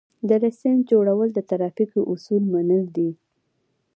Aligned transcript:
د 0.27 0.29
لېسنس 0.43 0.81
جوړول 0.91 1.29
د 1.33 1.39
ترافیکو 1.49 1.99
اصول 2.13 2.43
منل 2.53 2.83
دي 2.95 3.09